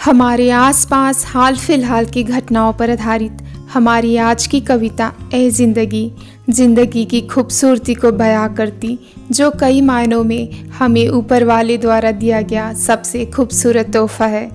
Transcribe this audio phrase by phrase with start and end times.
[0.00, 3.42] हमारे आसपास हाल फ़िलहाल की घटनाओं पर आधारित
[3.72, 6.12] हमारी आज की कविता ए ज़िंदगी
[6.50, 8.98] ज़िंदगी की खूबसूरती को बयां करती,
[9.30, 14.50] जो कई मायनों में हमें ऊपर वाले द्वारा दिया गया सबसे खूबसूरत तोहफा है।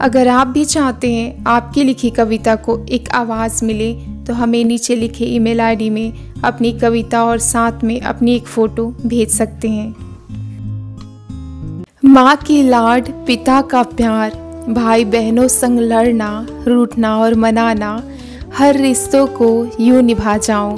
[0.00, 3.92] अगर आप भी चाहते हैं आपकी लिखी कविता को एक आवाज़ मिले
[4.24, 6.12] तो हमें नीचे लिखे ईमेल आईडी में
[6.44, 9.94] अपनी कविता और साथ में अपनी एक फ़ोटो भेज सकते हैं।
[12.04, 18.02] माँ की लाड, पिता का प्यार भाई बहनों संग लड़ना, रूठना और मनाना,
[18.54, 20.76] हर रिश्तों को यूँ निभा जाऊँ।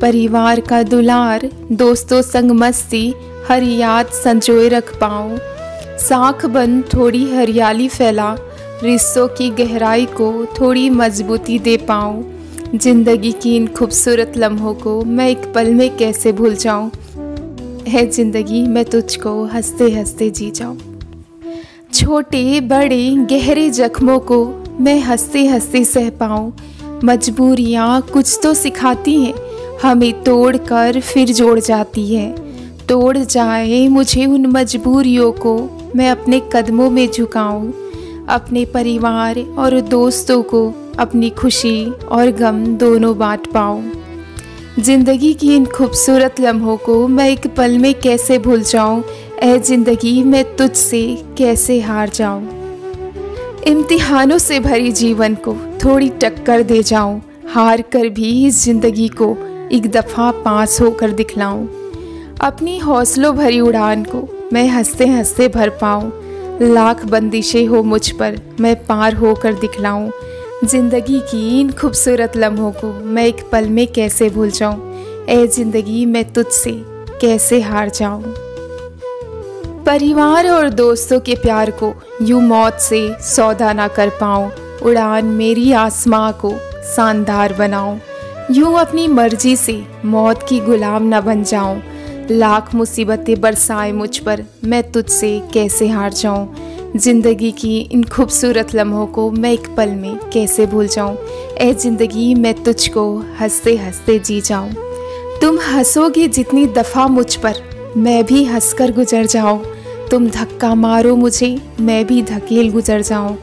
[0.00, 3.14] परिवार का दुलार, दोस्तों संग मस्ती,
[3.48, 5.38] हर याद संजोए रख पाऊँ।
[5.98, 8.36] साख बन थोड़ी हरियाली फैला,
[8.82, 12.24] रिश्तों की गहराई को थोड़ी मजबूती दे पाऊँ।
[12.74, 16.90] ज़िंदगी की इन खूबसूरत लम्हों को मैं एक पल में कैसे भूल जाऊँ?
[17.88, 20.87] है ज़िंदगी, मैं तुझको हँसते हँसते जी जाऊँ।
[22.08, 26.52] छोटे, बड़े, गहरे जख्मों को मैं हँसते हँसते सह पाऊँ।
[27.04, 29.34] मजबूरियाँ कुछ तो सिखाती हैं,
[29.82, 32.30] हमें तोड़ कर फिर जोड़ जाती है।
[32.86, 35.54] तोड़ जाए मुझे उन मजबूरियों को
[35.96, 37.72] मैं अपने कदमों में झुकाऊँ।
[38.28, 40.66] अपने परिवार और दोस्तों को
[40.98, 43.92] अपनी खुशी और गम दोनों बांट पाऊँ।
[44.78, 49.02] ज़िंदगी की इन खूबसूरत लम्हों को मैं एक पल में कैसे भूल जाऊँ?
[49.42, 51.00] ए ज़िंदगी मैं तुझसे
[51.38, 52.42] कैसे हार जाऊँ?
[53.66, 59.30] इम्तिहानों से भरी जीवन को थोड़ी टक्कर दे जाऊँ। हार कर भी इस ज़िंदगी को
[59.72, 61.66] एक दफ़ा पास होकर दिखलाऊं।
[62.40, 66.10] अपनी हौसलों भरी उड़ान को मैं हँसते हँसते भर पाऊँ।
[66.62, 70.10] लाख बंदिशें हो मुझ पर मैं पार होकर दिखलाऊं।
[70.64, 74.94] ज़िंदगी की इन खूबसूरत लम्हों को मैं एक पल में कैसे भूल जाऊँ?
[75.28, 76.72] ए ज़िंदगी मैं तुझसे
[77.20, 78.47] कैसे हार जाऊँ?
[79.88, 84.50] परिवार और दोस्तों के प्यार को यूँ मौत से सौदा ना कर पाऊँ।
[84.82, 86.50] उड़ान मेरी आसमां को
[86.96, 88.00] शानदार बनाऊँ।
[88.50, 91.80] यूँ अपनी मर्ज़ी से मौत की गुलाम न बन जाऊँ।
[92.30, 96.92] लाख मुसीबतें बरसाए मुझ पर, मैं तुझसे कैसे हार जाऊँ?
[96.96, 101.16] ज़िंदगी की इन खूबसूरत लम्हों को मैं एक पल में कैसे भूल जाऊँ?
[101.60, 103.06] ए ज़िंदगी मैं तुझको
[103.40, 104.70] हँसते हँसते जी जाऊँ।
[105.40, 107.62] तुम हंसोगे जितनी दफ़ा मुझ पर,
[107.96, 109.77] मैं भी हंसकर गुजर जाऊँ।
[110.10, 113.36] तुम धक्का मारो मुझे, मैं भी धकेल गुजर जाऊँ।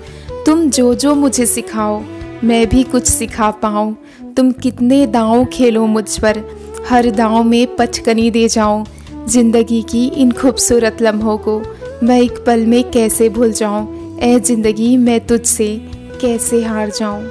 [0.46, 2.02] तुम जो जो मुझे सिखाओ,
[2.44, 3.96] मैं भी कुछ सिखा पाऊँ।
[4.38, 6.42] तुम कितने दांव खेलो मुझ पर,
[6.90, 8.86] हर दांव में पचकनी दे जाऊँ।
[9.28, 11.62] ज़िंदगी की इन खूबसूरत लम्हों को
[12.04, 14.20] मैं एक पल में कैसे भूल जाऊँ?
[14.20, 15.82] ए ज़िंदगी मैं तुझसे
[16.22, 17.24] कैसे हार जाऊँ?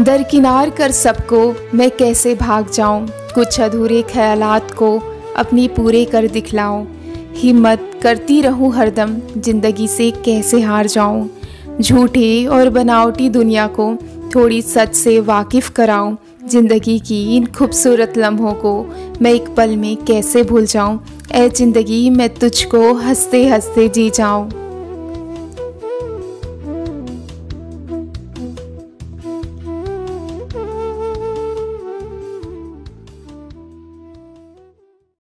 [0.00, 3.06] दरकिनार कर सबको मैं कैसे भाग जाऊँ?
[3.34, 4.98] कुछ अधूरे ख्यालात को
[5.36, 6.84] अपनी पूरे कर दिखलाऊं।
[7.36, 11.28] हिम्मत करती रहूँ हरदम, ज़िंदगी से कैसे हार जाऊँ?
[11.80, 13.94] झूठे और बनावटी दुनिया को
[14.34, 16.16] थोड़ी सच से वाकिफ़ कराऊं,
[16.48, 18.74] ज़िंदगी की इन खूबसूरत लम्हों को
[19.22, 20.98] मैं एक पल में कैसे भूल जाऊँ?
[21.32, 24.63] ऐ ज़िंदगी मैं तुझको हँसते हँसते जी जाऊँ।